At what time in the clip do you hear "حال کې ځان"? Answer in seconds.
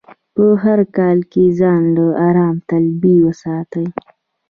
0.95-1.81